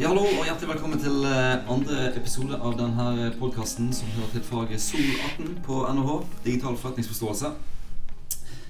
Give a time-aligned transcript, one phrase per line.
[0.00, 4.44] Ja, hallo og hjertelig velkommen til eh, andre episode av denne podkasten som hører til
[4.46, 6.14] faget SOL 18 på NHH,
[6.46, 7.50] digital forretningsforståelse.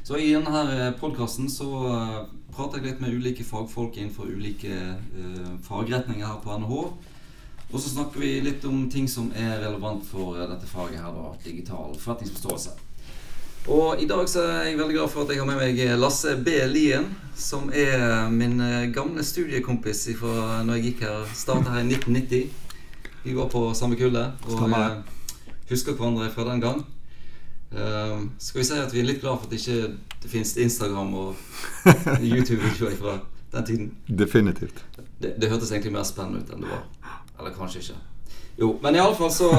[0.09, 2.17] Så i denne podkasten så eh,
[2.51, 6.83] prater jeg litt med ulike fagfolk innenfor ulike uh, fagretninger her på NHH.
[7.71, 11.15] Og så snakker vi litt om ting som er relevant for eh, dette faget her,
[11.15, 12.75] da, digital forretningsforståelse.
[13.69, 16.33] Og i dag så er jeg veldig glad for at jeg har med meg Lasse
[16.41, 16.55] B.
[16.71, 21.93] Lien, som er min eh, gamle studiekompis fra når jeg gikk her, starta her i
[21.93, 22.49] 1990.
[23.25, 26.81] Vi var på samme kulde og Stemmer eh, husker hverandre fra den gang.
[27.71, 29.93] Uh, skal vi si at vi er litt glad for at ikke
[30.25, 31.37] det finnes Instagram og
[32.33, 33.19] YouTube-videoer fra
[33.53, 33.93] den tiden.
[34.09, 34.83] Definitivt.
[35.23, 36.83] Det, det hørtes egentlig mer spennende ut enn det var.
[37.39, 38.01] Eller kanskje ikke.
[38.59, 39.53] Jo, men iallfall så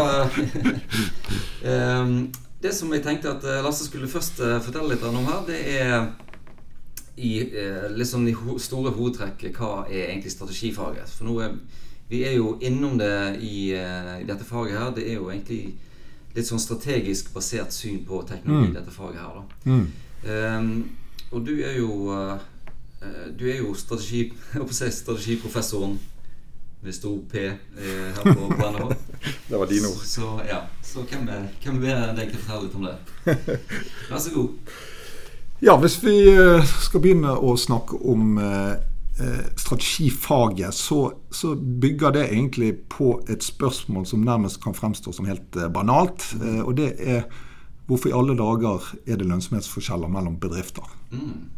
[1.63, 2.11] eh,
[2.61, 5.61] Det som jeg tenkte at eh, Lasse skulle først eh, fortelle litt om her, det
[5.81, 6.11] er
[7.17, 11.09] i eh, litt sånn i ho store hovedtrekk hva er egentlig strategifaget.
[11.09, 11.55] For nå er
[12.11, 14.89] vi er jo innom det i, i dette faget her.
[14.91, 15.77] Det er jo egentlig
[16.35, 18.73] litt sånn strategisk basert syn på teknologi i Mm.
[18.75, 19.37] dette faget her.
[19.37, 19.71] da.
[19.71, 19.85] Mm.
[20.27, 20.89] Um,
[21.31, 24.27] og du er jo eh, Du er jo strategi,
[24.69, 25.95] si strategiprofessoren
[26.81, 27.55] med sto P eh,
[28.15, 28.93] her på, på NHH.
[29.49, 30.05] Det var dine ord.
[30.05, 30.63] Så, ja.
[30.83, 33.59] så hvem er hvem er deg til å fortelle litt om det?
[34.09, 34.71] Vær så god.
[35.61, 38.73] Ja, hvis vi eh, skal begynne å snakke om eh,
[39.21, 45.29] eh, strategifaget, så, så bygger det egentlig på et spørsmål som nærmest kan fremstå som
[45.29, 46.31] helt eh, banalt.
[46.65, 47.27] Og det er
[47.91, 50.87] hvorfor i alle dager er det lønnsomhetsforskjeller mellom bedrifter?
[51.11, 51.51] Mm.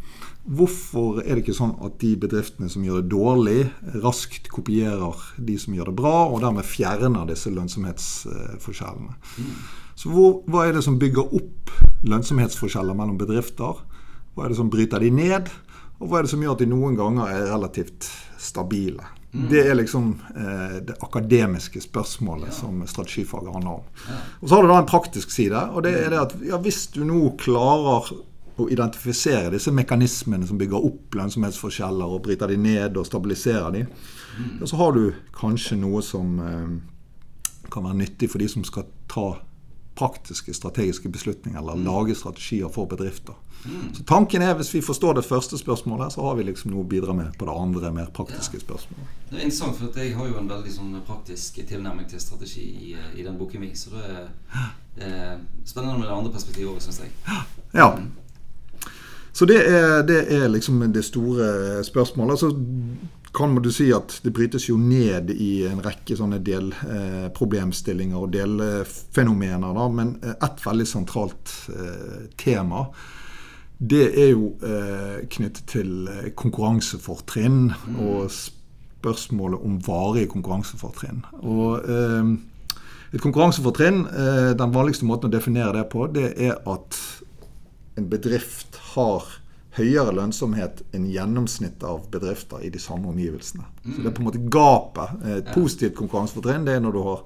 [0.58, 3.60] Hvorfor er det ikke sånn at de bedriftene som gjør det dårlig,
[4.04, 9.16] raskt kopierer de som gjør det bra, og dermed fjerner disse lønnsomhetsforskjellene?
[9.96, 11.72] Så hvor, hva er det som bygger opp
[12.10, 13.86] lønnsomhetsforskjeller mellom bedrifter?
[14.34, 15.52] Hva er det som bryter de ned?
[16.02, 18.10] Og hva er det som gjør at de noen ganger er relativt
[18.42, 19.06] stabile?
[19.34, 23.88] Det er liksom eh, det akademiske spørsmålet som strategifaget handler om.
[24.42, 26.86] Og så har du da en praktisk side, og det er det at ja, hvis
[26.94, 28.12] du nå klarer
[28.62, 33.88] å identifisere disse mekanismene som bygger opp lønnsomhetsforskjeller og bryter de ned og stabiliserer de,
[34.60, 36.70] ja, så har du kanskje noe som eh,
[37.74, 39.28] kan være nyttig for de som skal ta
[39.96, 43.34] praktiske strategiske beslutninger eller lage strategier for bedrifter.
[43.94, 46.90] Så tanken er hvis vi forstår det første spørsmålet, så har vi liksom noe å
[46.90, 49.14] bidra med på det andre, mer praktiske spørsmålet.
[49.30, 52.98] Det er interessant, for jeg har jo en veldig sånn praktisk tilnærming til strategi i,
[53.16, 53.76] i den boken min.
[53.78, 54.28] Så det er,
[54.98, 57.16] det er spennende med det andre perspektivet òg, syns jeg.
[57.74, 57.88] Ja.
[59.34, 62.40] Så det er, det er liksom det store spørsmålet.
[62.44, 62.52] Så
[63.34, 69.74] kan du si at det brytes jo ned i en rekke sånne delproblemstillinger og delfenomener.
[69.74, 69.90] Da.
[69.90, 72.86] Men eh, ett veldig sentralt eh, tema
[73.84, 78.30] det er jo eh, knyttet til konkurransefortrinn konkurransefortrinn og
[79.04, 81.24] spørsmålet om varige konkurransefortrinn.
[81.42, 82.30] Og eh,
[83.14, 87.00] et konkurransefortrinn, eh, den vanligste måten å definere det på, det er at
[88.00, 89.28] en bedrift har
[89.78, 93.66] høyere lønnsomhet enn gjennomsnittet av bedrifter i de samme omgivelsene.
[93.88, 95.24] Så det er på en måte gapet.
[95.38, 97.24] Et positivt konkurransefortrinn det er når du har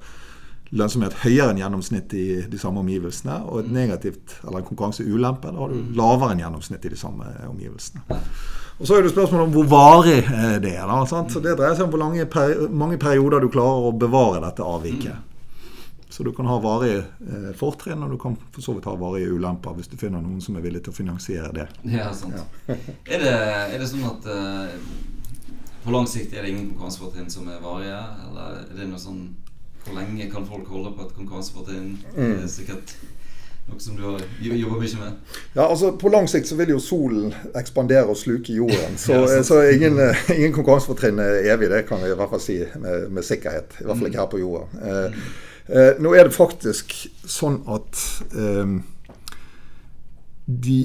[0.78, 3.42] lønnsomhet høyere enn gjennomsnittet i de samme omgivelsene.
[3.48, 7.28] Og et negativt, eller en konkurranseulempe, da har du lavere enn gjennomsnittet i de samme
[7.48, 8.04] omgivelsene.
[8.78, 10.86] Og Så er det spørsmålet om hvor varig eh, det er.
[10.86, 11.32] da, sant?
[11.34, 12.28] Så Det dreier seg om hvor lange
[12.70, 15.27] mange perioder du klarer å bevare dette avviket.
[16.18, 19.30] Så du kan ha varige eh, fortrinn, og du kan for så vidt ha varige
[19.38, 21.68] ulemper hvis du finner noen som er villig til å finansiere det.
[21.94, 22.40] Ja, sant.
[23.14, 24.72] er, det, er det sånn at eh,
[25.84, 28.00] på lang sikt er det ingen konkurransefortrinn som er varige?
[28.26, 29.28] Eller er det noe sånn
[29.86, 31.94] Hvor lenge kan folk holde på et konkurransefortrinn?
[32.18, 32.34] Mm.
[32.42, 32.96] er sikkert
[33.70, 35.14] noe som du har jo- jobber mye med.
[35.54, 38.98] Ja, altså På lang sikt så vil jo solen ekspandere og sluke jorden.
[39.06, 40.00] Så, Ja, så ingen,
[40.36, 43.78] ingen konkurransefortrinn er evig, det kan vi i hvert fall si med, med sikkerhet.
[43.82, 44.66] I hvert fall ikke her på jorda.
[44.82, 45.22] Eh,
[45.70, 46.96] eh, nå er det faktisk
[47.28, 48.06] sånn at
[48.36, 48.78] eh,
[50.48, 50.80] de,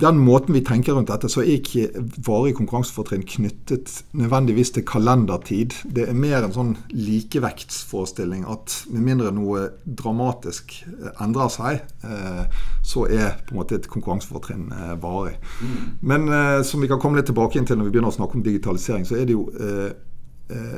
[0.00, 5.76] den måten vi tenker rundt dette, så er ikke varig konkurransefortrinn knyttet nødvendigvis til kalendertid.
[5.86, 12.42] Det er mer en sånn likevektsforestilling at med mindre noe dramatisk eh, endrer seg, eh,
[12.82, 15.36] så er på en måte et konkurransefortrinn eh, varig.
[16.02, 18.40] Men eh, som vi kan komme litt tilbake inn til når vi begynner å snakke
[18.40, 19.94] om digitalisering, så er det jo eh,
[20.50, 20.76] eh,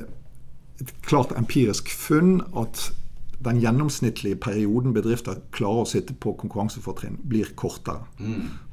[0.85, 2.91] et klart empirisk funn at
[3.47, 8.05] den gjennomsnittlige perioden bedrifter klarer å sitte på konkurransefortrinn, blir kortere.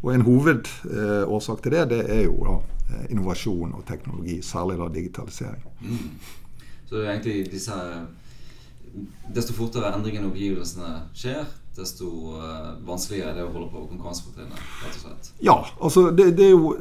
[0.01, 2.57] Og En hovedårsak til det det er jo da
[2.89, 5.63] eh, innovasjon og teknologi, særlig da digitalisering.
[6.89, 7.79] Så det er egentlig disse
[9.33, 14.59] Desto fortere endringene i omgivelsene skjer, desto uh, vanskeligere er det å holde på konkurransefortrinnet,
[14.83, 15.29] rett og slett.
[15.41, 16.75] Ja, altså det, det er jo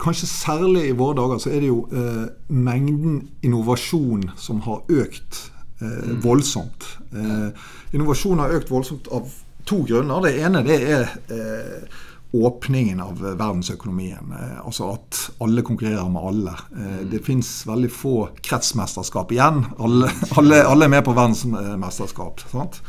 [0.00, 5.40] kanskje særlig i våre dager så er det jo eh, mengden innovasjon som har økt
[5.80, 6.83] eh, voldsomt.
[7.14, 9.30] Eh, innovasjon har økt voldsomt av
[9.64, 10.26] to grunner.
[10.26, 12.02] Det ene det er eh,
[12.34, 14.32] åpningen av verdensøkonomien.
[14.32, 16.54] Eh, altså at alle konkurrerer med alle.
[16.74, 19.62] Eh, det fins veldig få kretsmesterskap igjen.
[19.78, 22.42] Alle, alle, alle er med på verdensmesterskap.
[22.50, 22.80] Sant?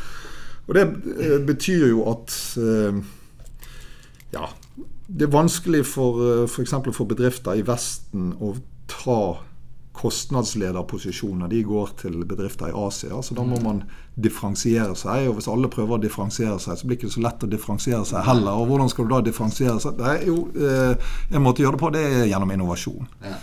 [0.65, 0.85] Og det
[1.21, 2.33] eh, betyr jo at
[4.33, 4.47] ja,
[5.07, 6.73] det er vanskelig for f.eks.
[6.73, 8.55] For, for bedrifter i Vesten å
[8.89, 9.19] ta
[9.95, 11.47] kostnadslederposisjoner.
[11.53, 13.21] De går til bedrifter i Asia.
[13.21, 15.27] Så da må man differensiere seg.
[15.29, 18.05] Og hvis alle prøver å differensiere seg, så blir det ikke så lett å differensiere
[18.07, 18.61] seg heller.
[18.61, 19.97] Og hvordan skal du da differensiere seg?
[19.99, 23.11] Det er jo eh, En måte å gjøre det på, det er gjennom innovasjon.
[23.25, 23.35] Ja.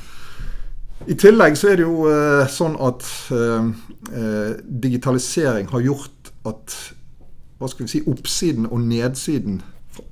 [1.10, 6.76] I tillegg så er det jo eh, sånn at eh, digitalisering har gjort at
[7.58, 9.60] hva skal vi si, oppsiden og nedsiden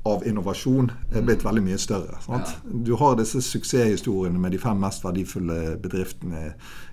[0.05, 2.19] av innovasjon er blitt veldig mye større.
[2.29, 2.43] Ja.
[2.65, 6.51] Du har disse suksesshistoriene med de fem mest verdifulle bedriftene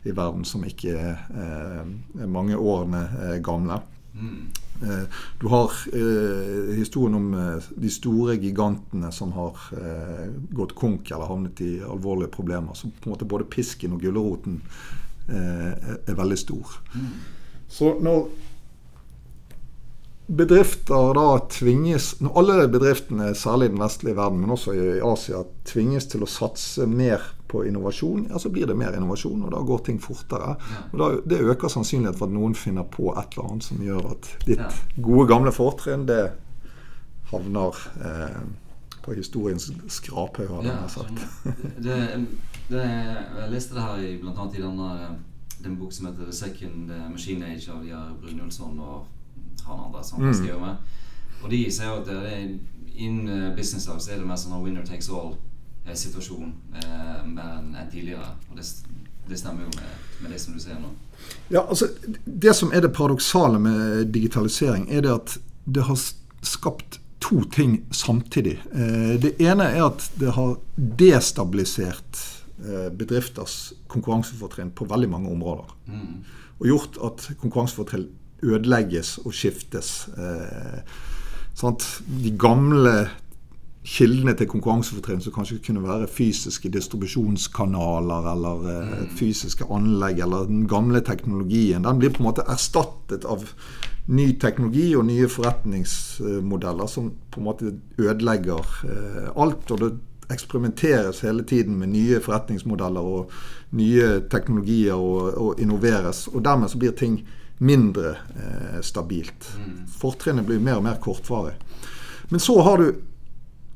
[0.07, 3.81] i verden som ikke er, er mange årene gamle.
[4.17, 4.47] Mm.
[4.81, 5.03] Eh,
[5.39, 11.29] du har eh, historien om eh, de store gigantene som har eh, gått konk eller
[11.29, 12.73] havnet i alvorlige problemer.
[12.73, 14.61] Så på en måte både pisken og gulroten
[15.29, 15.73] eh,
[16.05, 16.77] er, veldig stor.
[16.93, 17.09] Mm.
[17.67, 18.29] Så når
[20.27, 25.43] bedrifter da tvinges Når alle bedriftene, særlig i den vestlige verden, men også i Asia,
[25.67, 29.61] tvinges til å satse mer på innovasjon, ja, så blir det mer innovasjon, og da
[29.63, 30.57] går ting fortere.
[30.91, 34.11] Og da, Det øker sannsynligheten for at noen finner på et eller annet som gjør
[34.11, 36.25] at ditt gode, gamle fortrinn, det
[37.31, 38.41] havner eh,
[39.03, 41.23] på historiens skraphaug, hadde jeg sagt.
[41.87, 41.97] det,
[42.67, 45.11] det, jeg leste det her i, blant annet i denne,
[45.63, 49.05] den bok som heter 'The Second Machine Age' av Brynjulfsson og
[49.67, 50.33] han andre som mm.
[50.33, 50.95] skriver med.
[51.43, 52.45] Og de sier jo at det er,
[52.97, 58.31] innen eh, business så er det mer sånn winner takes all-situasjon eh, mer enn tidligere.
[58.49, 58.67] Og det,
[59.29, 60.93] det stemmer jo med, med, det som du ser nå.
[61.51, 61.89] Ja, altså
[62.25, 65.99] Det som er det paradoksale med digitalisering, er det at det har
[66.45, 68.57] skapt to ting samtidig.
[68.71, 72.25] Eh, det ene er at det har destabilisert
[72.97, 75.67] bedrifters konkurransefortrinn på veldig mange områder.
[75.93, 76.23] Mm.
[76.57, 78.07] Og gjort at konkurransefortrinn
[78.43, 80.09] ødelegges og skiftes.
[80.17, 80.79] Eh,
[82.23, 83.07] De gamle
[83.87, 89.13] kildene til konkurransefortrinn som kanskje kunne være fysiske distribusjonskanaler eller eh, mm.
[89.17, 93.47] fysiske anlegg eller den gamle teknologien, den blir på en måte erstattet av
[94.07, 99.71] ny teknologi og nye forretningsmodeller som på en måte ødelegger eh, alt.
[99.71, 99.93] og det
[100.31, 103.31] eksperimenteres hele tiden med nye forretningsmodeller og
[103.71, 106.27] nye teknologier og, og innoveres.
[106.27, 107.21] Og dermed så blir ting
[107.57, 109.51] mindre eh, stabilt.
[109.57, 109.83] Mm.
[109.99, 111.55] Fortrinnet blir mer og mer kortvarig.
[112.29, 112.91] Men så har du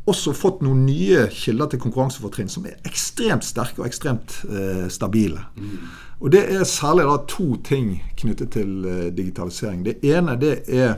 [0.09, 5.43] også fått noen nye kilder til konkurransefortrinn som er ekstremt sterke og ekstremt eh, stabile.
[5.57, 5.91] Mm.
[6.21, 9.85] Og det er særlig da to ting knyttet til eh, digitalisering.
[9.85, 10.95] Det ene det er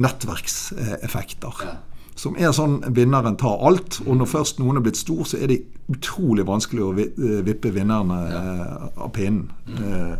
[0.00, 1.64] nettverkseffekter.
[1.64, 1.76] Ja.
[2.20, 4.00] Som er sånn vinneren tar alt.
[4.04, 5.60] Og når først noen er blitt stor, så er det
[5.92, 8.22] utrolig vanskelig å eh, vippe vinnerne.
[8.28, 9.48] Eh, av pinnen.
[9.68, 10.16] Mm.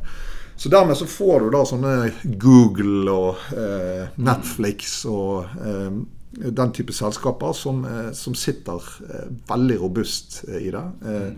[0.61, 1.93] Så dermed så får du da sånne
[2.37, 5.95] Google og eh, Netflix og eh,
[6.37, 10.83] den type selskaper som, eh, som sitter eh, veldig robust eh, i det.
[11.09, 11.33] Eh,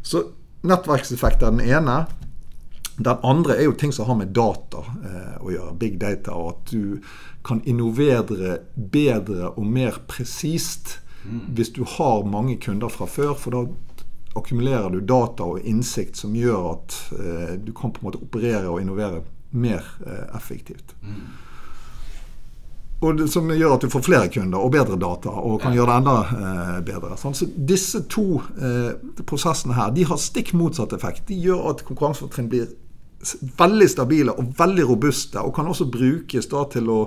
[0.00, 0.22] så
[0.64, 1.98] nettverkseffekt er den ene.
[2.96, 4.80] Den andre er jo ting som har med data
[5.44, 5.76] å gjøre.
[5.76, 6.32] Big data.
[6.32, 7.04] Og at du
[7.44, 10.96] kan innovere bedre og mer presist
[11.26, 11.44] mm.
[11.58, 13.36] hvis du har mange kunder fra før.
[13.36, 13.66] For da
[14.38, 18.68] akkumulerer du data og innsikt som gjør at eh, du kan på en måte operere
[18.70, 19.22] og innovere
[19.52, 20.94] mer eh, effektivt.
[21.02, 21.24] Mm.
[23.02, 25.80] Og det, som gjør at du får flere kunder og bedre data og kan ja.
[25.80, 27.16] gjøre det enda eh, bedre.
[27.18, 27.34] Sånn.
[27.34, 28.92] Så disse to eh,
[29.26, 31.26] prosessene her de har stikk motsatt effekt.
[31.28, 32.70] De gjør at konkurransefortrinn blir
[33.58, 37.00] veldig stabile og veldig robuste, og kan også brukes da til å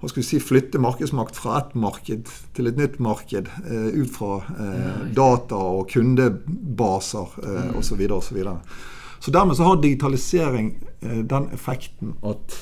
[0.00, 4.08] hva skal vi si, flytte markedsmakt fra ett marked til et nytt marked eh, ut
[4.14, 7.74] fra eh, data og kundebaser eh, mm.
[7.76, 8.00] osv.
[8.08, 8.54] og Så,
[9.20, 12.56] så dermed så har digitalisering eh, den effekten at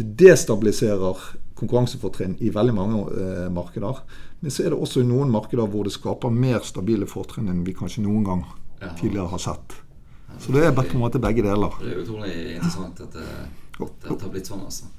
[0.00, 1.22] det destabiliserer
[1.54, 4.02] konkurransefortrinn i veldig mange eh, markeder.
[4.42, 7.76] Men så er det også noen markeder hvor det skaper mer stabile fortrinn enn vi
[7.78, 8.44] kanskje noen gang
[8.98, 9.78] tidligere har sett.
[10.42, 11.76] Så det er på en måte begge deler.
[11.78, 13.28] Det er utrolig interessant at det
[13.88, 14.90] at det har blitt sånn, altså.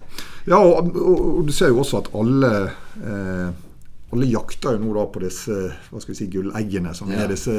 [0.45, 2.51] Ja, og, og, og, du ser jo også at alle
[3.01, 3.61] eh,
[4.13, 5.55] alle jakter jo nå da på disse
[5.89, 7.23] hva skal vi si, gulleggene, som ja.
[7.23, 7.55] er disse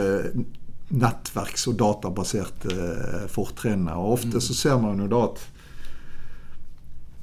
[0.94, 3.96] nettverks- og databaserte eh, fortrinnene.
[3.98, 4.44] Og ofte mm.
[4.44, 5.42] så ser man jo da at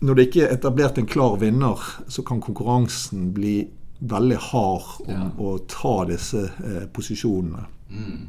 [0.02, 3.70] når det ikke er etablert en klar vinner, så kan konkurransen bli
[4.02, 5.28] veldig hard om Ja.
[5.38, 7.68] å ta disse eh, posisjonene.
[7.94, 8.24] Mm.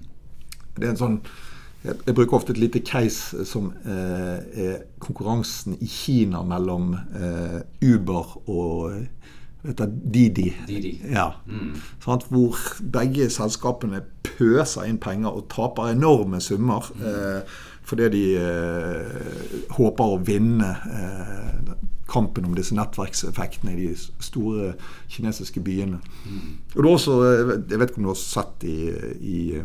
[0.76, 1.19] Det er en sånn
[1.85, 8.37] jeg, bruker ofte et lite case som eh, er konkurransen i Kina mellom eh, Uber
[8.47, 9.03] og
[9.62, 10.49] vet du, Didi.
[10.69, 10.97] Didi.
[11.11, 11.33] Ja.
[11.47, 11.75] Mm.
[12.03, 12.59] Sånn, Hvor
[12.95, 20.21] begge selskapene pøser inn penger og taper enorme summer eh, fordi de eh, håper å
[20.23, 21.73] vinne eh,
[22.12, 24.73] kampen om disse nettverkseffektene i de store
[25.11, 25.99] kinesiske byene.
[26.75, 28.79] Og det er også, eh, Jeg vet ikke om du har sett i,
[29.21, 29.62] i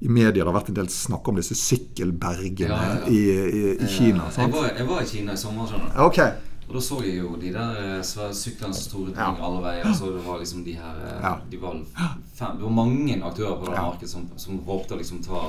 [0.00, 3.06] i media det har vært en del snakk om disse sykkelbergene Ja, ja.
[3.08, 4.26] I, i, i Kina.
[4.28, 6.02] Eh, Jeg var, jeg var i Kina i sommer, skjønner du.
[6.10, 6.32] Okay.
[6.68, 9.30] Og da så jeg jo de der eh, store syklene som sto rundt Ja.
[9.48, 9.92] alle veier.
[9.94, 11.76] Så det var liksom de her eh, de var
[12.34, 15.42] fem, Det var mange aktører på det markedet som, som håpte å liksom ta,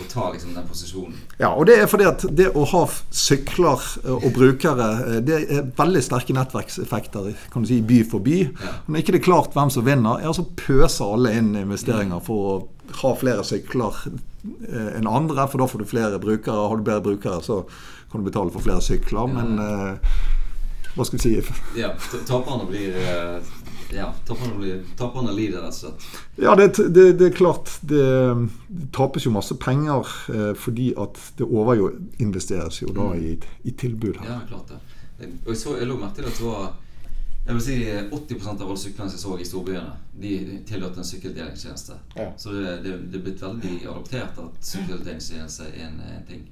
[0.00, 1.16] å ta liksom den posisjonen.
[1.38, 2.82] Ja, og det er fordi at det å ha
[3.14, 8.24] sykler eh, og brukere, eh, det er veldig sterke nettverkseffekter kan du si, by for
[8.24, 8.40] by.
[8.50, 8.74] Ja.
[8.88, 12.50] Når ikke det er klart hvem som vinner, ja, så pøser alle inn investeringer for
[12.50, 12.54] å
[13.00, 16.68] ha flere sykler eh, enn andre, for da får du flere brukere.
[16.70, 17.62] Har du bedre brukere, så
[18.10, 19.30] kan du betale for flere sykler.
[19.30, 20.18] Men eh,
[20.94, 21.92] hva skal vi si Ja,
[22.26, 23.52] taperne blir eh,
[23.94, 26.06] Ja, taperne, blir, taperne lider, rett og slett.
[26.40, 27.70] Ja, det, det, det er klart.
[27.80, 28.04] Det,
[28.68, 34.18] det tapes jo masse penger eh, fordi at det overinvesteres jo da i, i tilbud.
[34.22, 34.32] her.
[34.32, 34.80] Ja, klart det.
[35.44, 36.72] Og jeg, så, jeg lå merke til at det var
[37.44, 41.96] jeg vil si 80% av alle syklene jeg så i storbyene, de tilhørte en sykkeldelingstjeneste.
[42.16, 42.30] Ja.
[42.40, 46.46] Så det, det, det er blitt veldig adoptert at sykkeldelingstjeneste er en, en ting.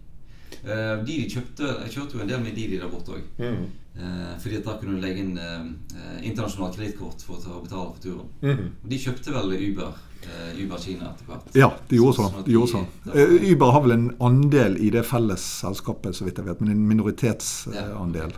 [0.64, 3.22] Eh, de de kjøpte Jeg kjørte jo en del med Didi der borte òg.
[3.38, 3.70] Mm.
[3.92, 5.64] Uh, fordi at da kunne du legge inn eh,
[5.98, 8.28] eh, internasjonalt kredittkort for å ta- betale for turen.
[8.40, 8.70] Mm.
[8.84, 9.90] Og de kjøpte vel Uber,
[10.24, 11.50] eh, Uber Kina etter hvert.
[11.54, 12.32] Ja, de gjorde Så- sånn.
[12.38, 12.86] sånn De gjorde sånn.
[13.04, 16.60] de- Eh, Uber har vel en andel i det felles selskapet, så vidt jeg vet.
[16.62, 18.32] Men en minoritetsandel,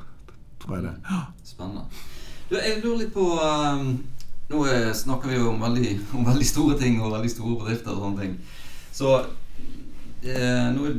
[0.59, 0.97] tror jeg det.
[1.45, 1.85] Spennende.
[2.51, 3.95] Du, jeg lurer litt på eh,
[4.51, 7.93] Nå eh, snakker vi jo om veldig, om veldig store ting og veldig store bedrifter
[7.95, 8.35] og sånne ting.
[8.93, 9.25] Så
[10.25, 10.91] eh, nå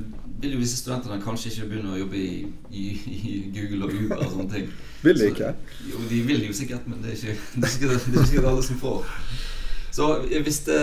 [0.46, 4.22] vil jo disse studentene kanskje ikke begynne å jobbe i, i, i Google og Uber
[4.24, 4.70] og sånne ting.
[5.04, 5.54] Vil de Så- ikke?
[5.92, 8.48] Jo, de vil jo sikkert, men det er ikke, det er ikke, det er ikke
[8.54, 9.10] alle som får.
[9.96, 10.80] Så eh, hvis, det,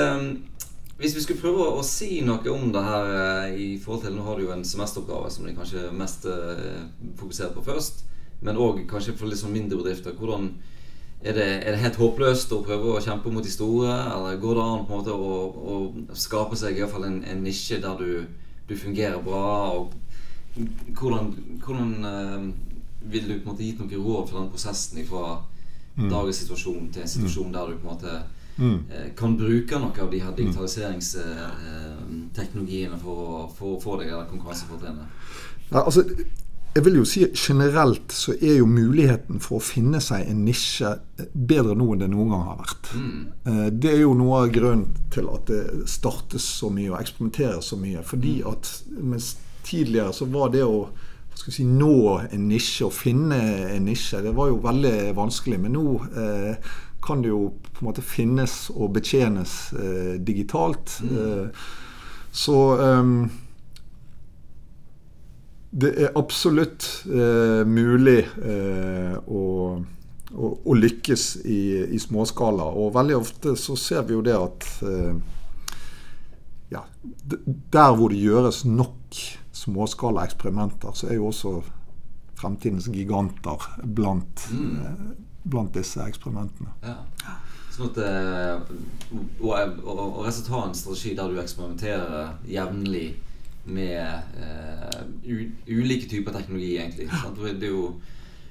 [1.01, 4.27] hvis vi skulle prøve å si noe om det her eh, i forhold til Nå
[4.29, 6.27] har du jo en semesteroppgave som de kanskje mest
[7.21, 8.05] fokuserer på først.
[8.43, 10.15] Men òg kanskje for litt sånn mindre bedrifter.
[10.19, 10.49] Hvordan
[11.23, 14.57] er det, er det helt håpløst å prøve å kjempe mot de store, eller går
[14.59, 17.79] det an på en måte å, å skape seg i hvert fall en, en nisje
[17.85, 18.25] der du,
[18.69, 19.71] du fungerer bra?
[19.79, 19.93] og
[20.99, 22.43] Hvordan, hvordan uh,
[23.13, 25.25] vil du på en måte gitt noen råd for den prosessen fra
[25.97, 28.23] dagens situasjon til en situasjon der du på en måte
[28.59, 28.79] Mm.
[28.93, 34.29] eh, kan bruke noe av de her digitaliseringsteknologiene for, å- for å få deg det
[34.31, 35.07] konkurransefortrinnet?
[35.71, 36.03] Ja, altså,
[36.73, 40.95] jeg vil jo si generelt så er jo muligheten for å finne seg en nisje
[41.33, 42.93] bedre nå enn det noen gang har vært.
[42.97, 43.19] Mm.
[43.45, 47.69] Eh, Det er jo noe av grunnen til at det startes så mye og eksperimenteres
[47.75, 48.05] så mye.
[48.09, 49.35] Fordi at mens
[49.69, 50.89] tidligere så var det å
[51.37, 51.93] si, nå
[52.31, 53.37] en nisje og finne
[53.77, 55.61] en nisje, det var jo veldig vanskelig.
[55.61, 55.87] Men nå
[56.17, 56.73] eh,
[57.05, 61.03] kan det jo på en måte finnes og betjenes eh, digitalt.
[61.05, 61.65] Eh,
[62.33, 63.17] så ehm,
[65.73, 69.45] det er absolutt eh, mulig eh, å,
[70.37, 71.61] å, å lykkes i,
[71.97, 72.67] i småskala.
[72.77, 75.15] Og veldig ofte så ser vi jo det at eh,
[76.75, 76.85] ja,
[77.73, 79.17] der hvor det gjøres nok
[79.53, 81.55] småskala eksperimenter, så er jo også
[82.41, 84.77] fremtidens giganter blant, Mm.
[84.77, 85.03] eh,
[85.45, 86.69] blant disse eksperimentene.
[86.85, 86.99] Ja.
[87.73, 88.61] Sånn at eh,
[89.41, 93.15] og, og, og og en strategi der du eksperimenterer jevnlig
[93.65, 94.03] med
[94.39, 95.03] uh,
[95.69, 97.09] ulike typer teknologi, egentlig.
[97.23, 97.39] Sant?
[97.39, 97.93] Det er jo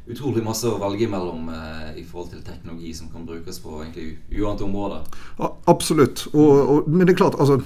[0.10, 4.15] utrolig masse å velge mellom eh, i forhold til teknologi som kan brukes på egentlig
[4.41, 5.06] uante områder.
[5.38, 6.25] Ja, absolutt.
[6.34, 7.62] Og, og, men det er klart, altså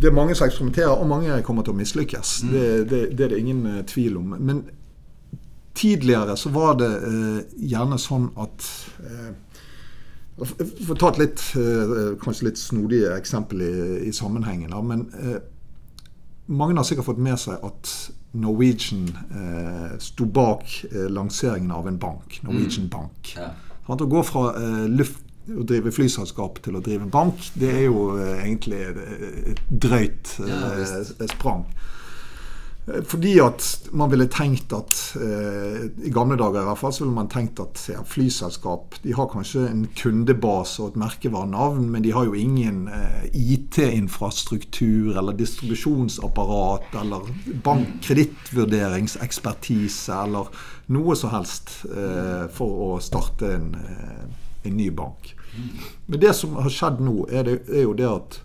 [0.00, 2.40] Det er mange som eksperimenterer, og mange kommer til å mislykkes.
[2.44, 2.50] Mm.
[2.52, 4.34] Det, det, det er det ingen eh, tvil om.
[4.38, 4.64] Men
[5.74, 7.40] tidligere så var det eh,
[7.70, 8.68] gjerne sånn at
[9.06, 9.32] eh,
[10.34, 13.74] For å ta et litt, eh, kanskje litt snodig eksempel i,
[14.08, 14.74] i sammenhengen.
[14.74, 15.06] Da, men
[16.46, 17.92] mange har sikkert fått med seg at
[18.34, 22.40] Norwegian eh, sto bak eh, lanseringen av en bank.
[22.42, 23.34] Norwegian Bank.
[23.36, 23.52] Ja.
[23.86, 24.02] Sant?
[24.02, 25.22] Å gå fra eh, luft,
[25.54, 30.60] å drive flyselskap til å drive bank, det er jo eh, egentlig et, drøyt Ja,
[30.80, 31.66] eh, sprang.
[32.86, 37.04] Eh, Fordi at man ville tenkt at eh, I gamle dager i hvert fall så
[37.04, 42.02] ville man tenkt at ja, flyselskap de har kanskje en kundebase og et merkevarenavn, men
[42.04, 47.20] de har jo ingen eh, IT-infrastruktur eller distribusjonsapparat eller
[47.64, 50.44] bankkredittvurderingsekspertise eller
[50.92, 53.76] noe som helst eh, for å starte en,
[54.64, 55.34] en ny bank.
[56.06, 58.40] Men det som har skjedd nå, er, det, er jo det at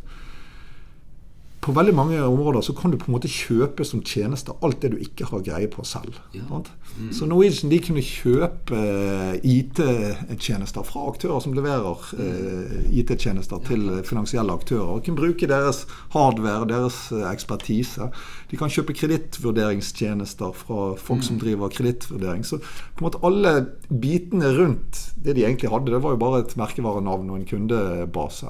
[1.69, 4.93] på veldig mange områder så kan du på en måte kjøpe som tjenester alt det
[4.93, 6.17] du ikke har greie på selv.
[6.33, 6.47] Ja.
[6.49, 7.11] Mm.
[7.13, 14.55] Så Norwegian de kunne kjøpe eh, IT-tjenester fra aktører som leverer eh, IT-tjenester til finansielle
[14.55, 14.95] aktører.
[14.97, 15.83] Og kunne bruke deres
[16.15, 18.09] hardware, deres eh, ekspertise.
[18.49, 22.45] De kan kjøpe kredittvurderingstjenester fra folk som driver kredittvurdering.
[22.47, 23.55] Så på en måte alle
[23.89, 28.49] bitene rundt det de egentlig hadde, det var jo bare et merkevarenavn og en kundebase.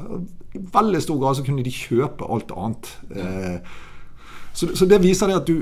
[0.73, 2.89] Veldig stor grad så kunne de kjøpe alt annet.
[3.15, 3.57] Eh,
[4.53, 5.57] så, så det viser det at du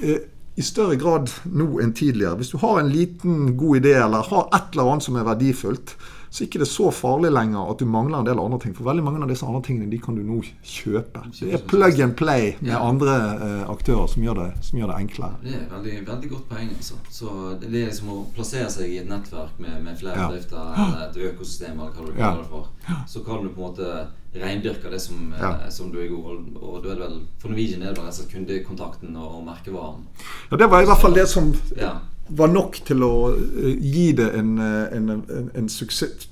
[0.00, 0.22] eh,
[0.60, 4.48] i større grad nå enn tidligere Hvis du har en liten god idé eller har
[4.48, 5.94] et eller annet som er verdifullt,
[6.30, 8.74] så er ikke det så farlig lenger at du mangler en del andre ting.
[8.76, 11.24] For veldig mange av disse andre tingene de kan du nå kjøpe.
[11.40, 12.78] Det er plug and play med Ja.
[12.86, 15.34] andre uh, aktører som gjør, det, som gjør det enklere.
[15.42, 16.70] Det er veldig, veldig godt poeng.
[16.76, 16.94] altså.
[17.10, 20.28] Så Det er liksom å plassere seg i et nettverk med, med flere Ja.
[20.28, 22.30] bedrifter, eller et økosystem, eller hva du Ja.
[22.30, 22.68] kaller det for.
[23.08, 25.68] Så kan du på en måte reindyrke det som, eh, Ja.
[25.70, 28.30] som du er god og, og du er vel, For Norwegian er det vel og
[28.32, 30.06] kundekontakten og, og merkevaren.
[30.50, 31.98] Ja, det var i hvert fall det som Ja.
[32.30, 36.28] Var nok til å eh, gi det en, eh, en, en, en suksess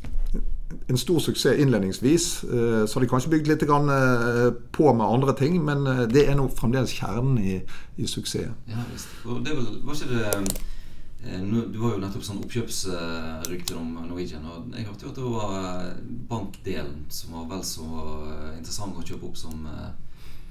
[0.88, 2.45] en stor suksess innledningsvis.
[2.45, 3.64] Eh, Så har de kanskje bygd litt
[4.73, 7.61] på med andre ting, men det er nok fremdeles kjernen i,
[7.97, 8.55] i suksessen.
[8.69, 9.09] Ja, visst.
[9.25, 10.64] Det vel, var ikke det
[11.73, 14.45] Du var jo nettopp sånn oppkjøpsrykter om Norwegian.
[14.47, 15.88] Og jeg hørte jo at det var
[16.31, 17.88] bankdelen som var vel så
[18.55, 19.67] interessant å kjøpe opp som,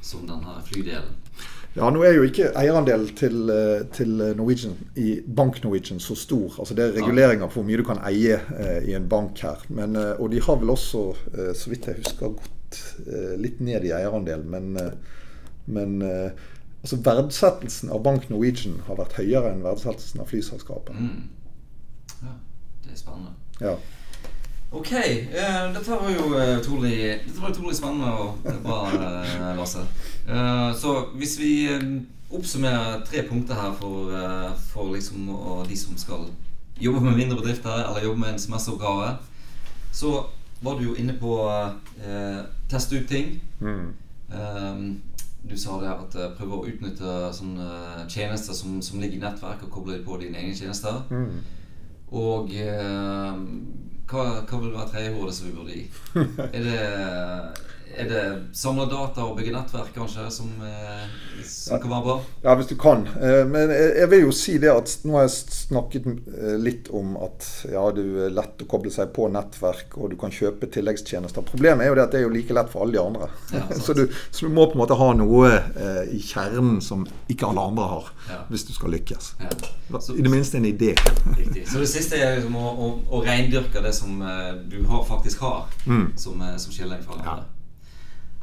[0.01, 1.15] som den her flydelen.
[1.75, 6.55] Ja, nå er jo ikke eierandelen til, eh, til Norwegian i Bank Norwegian så stor.
[6.59, 9.61] Altså Det er reguleringer på hvor mye du kan eie eh, i en bank her.
[9.69, 13.59] Men, eh, og de har vel også, eh, så vidt jeg husker, gått eh, litt
[13.61, 14.49] ned i eierandelen.
[14.49, 14.91] Men, eh,
[15.67, 16.01] men
[16.81, 20.95] altså verdsettelsen av Bank Norwegian har vært høyere enn verdsettelsen av flyselskapet.
[20.95, 21.29] Mm.
[22.23, 22.35] Ja,
[22.85, 23.33] det er spennende.
[23.59, 23.75] Ja.
[24.71, 29.85] Ok, Uh, dette var jo eh, utrolig Dette var utrolig spennende og bra, uh, Lasse.
[30.75, 31.51] Så hvis vi
[32.31, 34.11] oppsummerer tre punkter her for,
[34.71, 35.29] for liksom
[35.69, 36.27] de som skal
[36.81, 39.17] jobbe med mindre bedrifter eller jobbe med en semesteroppgave,
[39.93, 40.25] så
[40.61, 43.43] var du jo inne på uh, teste ut ting.
[43.59, 43.93] Mm.
[44.33, 44.95] Eh,
[45.49, 49.63] du sa det at uh, prøve å utnytte sånne tjenester som, som ligger i nettverk,
[49.63, 51.03] og koble på dine egne tjenester.
[51.09, 51.37] Mm.
[52.07, 52.53] Og
[54.07, 55.85] hva, hva vil være tredje ordet som vi burde gi?
[56.57, 56.77] Er det,
[57.97, 58.23] er det
[58.57, 61.05] samle data og bygge nettverk, kanskje, som, eh,
[61.47, 62.15] som kan være bra?
[62.43, 63.05] Ja, hvis du kan.
[63.21, 67.15] Eh, Men jeg vil jo si det at nå har jeg snakket eh, litt om
[67.23, 71.41] at ja, det er lett å koble seg på nettverk, og du kan kjøpe tilleggstjenester.
[71.47, 73.29] Problemet er jo det at det er jo like lett for alle de andre.
[73.53, 75.51] Ja, så, du, så du må på en måte ha noe
[76.11, 78.41] i kjernen som ikke alle andre har, Ja.
[78.51, 79.33] hvis du skal lykkes.
[79.39, 79.99] Ja.
[79.99, 80.93] Så, I det minste en idé.
[81.37, 81.63] riktig.
[81.71, 84.19] Så det siste er liksom å, å, å reindyrke det som
[84.67, 86.11] du har, faktisk har, Mm.
[86.19, 87.43] som, som skiller deg fra andre.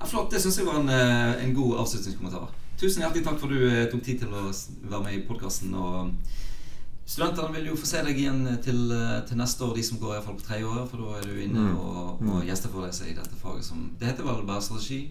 [0.05, 0.31] Ja, flott.
[0.31, 2.49] Det syns jeg var en, eh, en god avslutningskommentar.
[2.77, 4.43] Tusen hjertelig takk for du eh, tok tid til å
[4.91, 5.73] være med i podkasten.
[7.07, 10.11] Studentene vil jo få se deg igjen til, eh, til neste år, de som går
[10.11, 10.91] i hvert fall på tredje året.
[10.91, 11.79] For da er du inne Mm.
[11.79, 15.11] og, og gjesteforeleser i dette faget som Det heter vel bare strategi?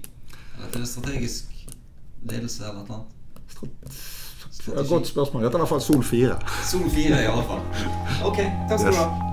[0.56, 1.46] Eller heter det strategisk
[2.30, 3.92] ledelse eller noe annet?
[4.52, 4.90] Strategi.
[4.94, 5.44] Godt spørsmål.
[5.44, 6.38] Dette er i hvert fall Sol 4.
[6.70, 7.62] Sol 4 i alle fall.
[8.30, 8.38] Ok,
[8.70, 9.33] takk skal du ha.